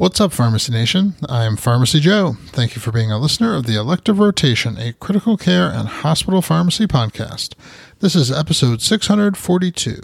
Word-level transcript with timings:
What's 0.00 0.18
up, 0.18 0.32
Pharmacy 0.32 0.72
Nation? 0.72 1.14
I'm 1.28 1.58
Pharmacy 1.58 2.00
Joe. 2.00 2.38
Thank 2.46 2.74
you 2.74 2.80
for 2.80 2.90
being 2.90 3.12
a 3.12 3.18
listener 3.18 3.54
of 3.54 3.66
the 3.66 3.78
Elective 3.78 4.18
Rotation, 4.18 4.78
a 4.78 4.94
critical 4.94 5.36
care 5.36 5.68
and 5.68 5.88
hospital 5.88 6.40
pharmacy 6.40 6.86
podcast. 6.86 7.52
This 7.98 8.16
is 8.16 8.32
episode 8.32 8.80
642. 8.80 10.00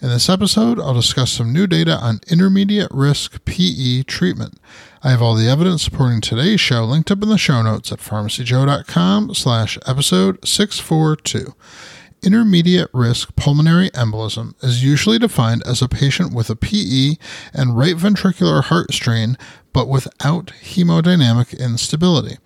In 0.00 0.08
this 0.08 0.30
episode, 0.30 0.80
I'll 0.80 0.94
discuss 0.94 1.30
some 1.30 1.52
new 1.52 1.66
data 1.66 1.98
on 1.98 2.20
intermediate 2.26 2.90
risk 2.90 3.44
PE 3.44 4.04
treatment. 4.04 4.58
I 5.02 5.10
have 5.10 5.20
all 5.20 5.34
the 5.34 5.50
evidence 5.50 5.82
supporting 5.82 6.22
today's 6.22 6.62
show 6.62 6.86
linked 6.86 7.10
up 7.10 7.22
in 7.22 7.28
the 7.28 7.36
show 7.36 7.60
notes 7.60 7.92
at 7.92 7.98
pharmacyjoe.com 7.98 9.34
slash 9.34 9.76
episode 9.86 10.38
642. 10.48 11.54
Intermediate 12.24 12.88
risk 12.94 13.36
pulmonary 13.36 13.90
embolism 13.90 14.54
is 14.64 14.82
usually 14.82 15.18
defined 15.18 15.62
as 15.66 15.82
a 15.82 15.88
patient 15.88 16.32
with 16.32 16.48
a 16.48 16.56
PE 16.56 17.16
and 17.52 17.76
right 17.76 17.96
ventricular 17.96 18.64
heart 18.64 18.94
strain, 18.94 19.36
but 19.74 19.88
without 19.88 20.46
hemodynamic 20.46 21.58
instability. 21.58 22.38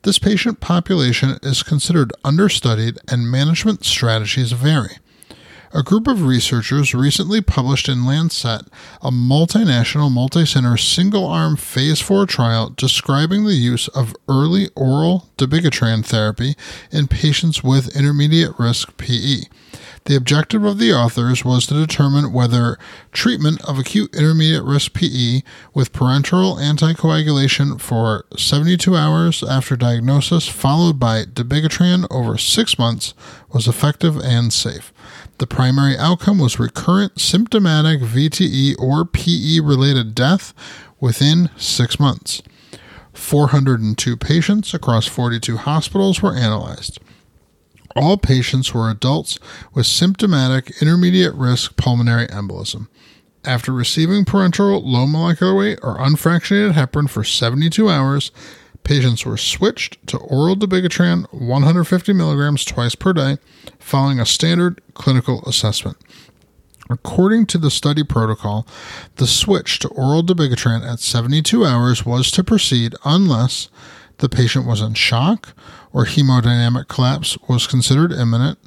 This 0.00 0.18
patient 0.18 0.60
population 0.60 1.38
is 1.42 1.62
considered 1.62 2.14
understudied 2.24 2.96
and 3.06 3.30
management 3.30 3.84
strategies 3.84 4.52
vary. 4.52 4.96
A 5.74 5.82
group 5.82 6.06
of 6.06 6.20
researchers 6.24 6.94
recently 6.94 7.40
published 7.40 7.88
in 7.88 8.04
Lancet 8.04 8.66
a 9.00 9.10
multinational, 9.10 10.12
multicenter, 10.12 10.78
single 10.78 11.26
arm 11.26 11.56
phase 11.56 11.98
4 11.98 12.26
trial 12.26 12.74
describing 12.76 13.46
the 13.46 13.54
use 13.54 13.88
of 13.88 14.14
early 14.28 14.68
oral 14.76 15.30
dabigatran 15.38 16.04
therapy 16.04 16.56
in 16.90 17.08
patients 17.08 17.64
with 17.64 17.96
intermediate 17.96 18.52
risk 18.58 18.98
PE. 18.98 19.44
The 20.04 20.16
objective 20.16 20.64
of 20.64 20.78
the 20.78 20.92
authors 20.92 21.44
was 21.44 21.66
to 21.68 21.74
determine 21.74 22.32
whether 22.32 22.76
treatment 23.12 23.62
of 23.62 23.78
acute 23.78 24.14
intermediate 24.14 24.64
risk 24.64 24.92
PE 24.94 25.42
with 25.72 25.92
parenteral 25.92 26.58
anticoagulation 26.58 27.80
for 27.80 28.26
72 28.36 28.96
hours 28.96 29.44
after 29.44 29.76
diagnosis, 29.76 30.48
followed 30.48 30.98
by 30.98 31.22
dabigatran 31.24 32.08
over 32.10 32.36
six 32.36 32.78
months, 32.78 33.14
was 33.52 33.68
effective 33.68 34.16
and 34.18 34.52
safe. 34.52 34.92
The 35.38 35.46
primary 35.62 35.96
outcome 35.96 36.40
was 36.40 36.58
recurrent 36.58 37.20
symptomatic 37.20 38.00
VTE 38.00 38.74
or 38.80 39.04
PE 39.04 39.60
related 39.60 40.12
death 40.12 40.52
within 40.98 41.50
six 41.56 42.00
months. 42.00 42.42
402 43.12 44.16
patients 44.16 44.74
across 44.74 45.06
42 45.06 45.58
hospitals 45.58 46.20
were 46.20 46.34
analyzed. 46.34 46.98
All 47.94 48.16
patients 48.16 48.74
were 48.74 48.90
adults 48.90 49.38
with 49.72 49.86
symptomatic 49.86 50.82
intermediate 50.82 51.34
risk 51.34 51.76
pulmonary 51.76 52.26
embolism. 52.26 52.88
After 53.44 53.70
receiving 53.70 54.24
parenteral 54.24 54.82
low 54.84 55.06
molecular 55.06 55.54
weight 55.54 55.78
or 55.80 55.96
unfractionated 55.98 56.72
heparin 56.72 57.08
for 57.08 57.22
72 57.22 57.88
hours, 57.88 58.32
patients 58.84 59.24
were 59.24 59.36
switched 59.36 60.04
to 60.08 60.18
oral 60.18 60.56
dabigatran 60.56 61.32
150 61.32 62.12
milligrams 62.12 62.64
twice 62.64 62.94
per 62.94 63.12
day 63.12 63.38
following 63.78 64.20
a 64.20 64.26
standard 64.26 64.80
clinical 64.94 65.42
assessment. 65.46 65.96
According 66.90 67.46
to 67.46 67.58
the 67.58 67.70
study 67.70 68.02
protocol, 68.04 68.66
the 69.16 69.26
switch 69.26 69.78
to 69.80 69.88
oral 69.88 70.22
dabigatran 70.22 70.86
at 70.86 71.00
72 71.00 71.64
hours 71.64 72.04
was 72.04 72.30
to 72.32 72.44
proceed 72.44 72.94
unless 73.04 73.68
the 74.18 74.28
patient 74.28 74.66
was 74.66 74.80
in 74.80 74.94
shock 74.94 75.54
or 75.92 76.04
hemodynamic 76.04 76.88
collapse 76.88 77.38
was 77.48 77.66
considered 77.66 78.12
imminent, 78.12 78.58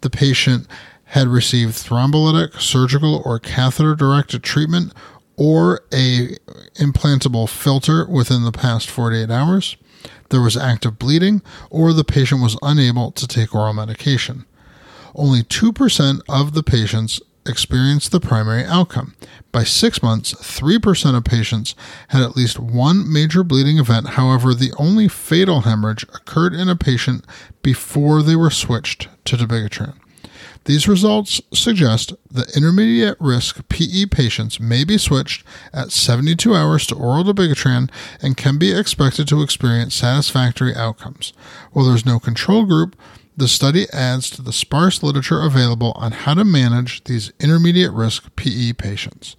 the 0.00 0.10
patient 0.10 0.66
had 1.04 1.28
received 1.28 1.74
thrombolytic, 1.74 2.60
surgical, 2.60 3.22
or 3.24 3.38
catheter 3.38 3.94
directed 3.94 4.42
treatment 4.42 4.92
or 5.38 5.82
a 5.94 6.36
implantable 6.74 7.48
filter 7.48 8.04
within 8.06 8.44
the 8.44 8.52
past 8.52 8.90
48 8.90 9.30
hours, 9.30 9.76
there 10.30 10.42
was 10.42 10.56
active 10.56 10.98
bleeding, 10.98 11.40
or 11.70 11.92
the 11.92 12.04
patient 12.04 12.42
was 12.42 12.58
unable 12.60 13.12
to 13.12 13.26
take 13.26 13.54
oral 13.54 13.72
medication. 13.72 14.44
Only 15.14 15.42
2% 15.42 16.20
of 16.28 16.52
the 16.52 16.62
patients 16.62 17.20
experienced 17.46 18.12
the 18.12 18.20
primary 18.20 18.64
outcome. 18.64 19.14
By 19.52 19.64
six 19.64 20.02
months, 20.02 20.34
3% 20.34 21.16
of 21.16 21.24
patients 21.24 21.74
had 22.08 22.22
at 22.22 22.36
least 22.36 22.58
one 22.58 23.10
major 23.10 23.42
bleeding 23.42 23.78
event. 23.78 24.10
However, 24.10 24.52
the 24.52 24.72
only 24.76 25.08
fatal 25.08 25.62
hemorrhage 25.62 26.02
occurred 26.14 26.52
in 26.52 26.68
a 26.68 26.76
patient 26.76 27.24
before 27.62 28.22
they 28.22 28.36
were 28.36 28.50
switched 28.50 29.08
to 29.24 29.36
dabigatran. 29.36 29.94
These 30.64 30.88
results 30.88 31.40
suggest 31.52 32.12
that 32.30 32.56
intermediate 32.56 33.16
risk 33.20 33.66
PE 33.68 34.06
patients 34.06 34.60
may 34.60 34.84
be 34.84 34.98
switched 34.98 35.44
at 35.72 35.92
72 35.92 36.54
hours 36.54 36.86
to 36.86 36.94
oral 36.94 37.24
dabigatran 37.24 37.90
and 38.20 38.36
can 38.36 38.58
be 38.58 38.72
expected 38.72 39.28
to 39.28 39.42
experience 39.42 39.94
satisfactory 39.94 40.74
outcomes. 40.74 41.32
While 41.72 41.86
there's 41.86 42.06
no 42.06 42.18
control 42.18 42.66
group, 42.66 42.96
the 43.36 43.48
study 43.48 43.86
adds 43.92 44.30
to 44.30 44.42
the 44.42 44.52
sparse 44.52 45.02
literature 45.02 45.42
available 45.42 45.92
on 45.94 46.10
how 46.10 46.34
to 46.34 46.44
manage 46.44 47.04
these 47.04 47.32
intermediate 47.38 47.92
risk 47.92 48.34
PE 48.34 48.72
patients. 48.72 49.36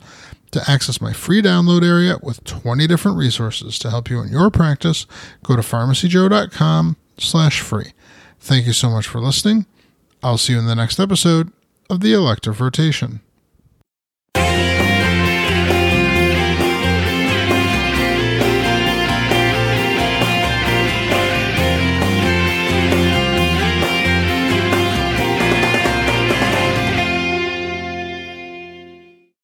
To 0.52 0.72
access 0.72 1.02
my 1.02 1.14
free 1.14 1.42
download 1.42 1.84
area 1.84 2.18
with 2.24 2.44
20 2.46 2.88
different 2.88 3.18
resources 3.18 3.78
to 3.80 3.90
help 3.90 4.10
you 4.10 4.22
in 4.22 4.30
your 4.30 4.50
practice, 4.50 5.06
go 5.44 5.56
to 5.56 5.62
pharmacyjoe.com 5.62 6.96
slash 7.18 7.60
free. 7.60 7.92
Thank 8.40 8.66
you 8.66 8.74
so 8.74 8.90
much 8.90 9.06
for 9.06 9.20
listening. 9.20 9.66
I'll 10.22 10.38
see 10.38 10.53
you 10.53 10.59
in 10.59 10.66
the 10.66 10.75
next 10.75 11.00
episode 11.00 11.52
of 11.90 12.02
the 12.02 12.13
Elective 12.13 12.59
Rotation. 12.59 13.22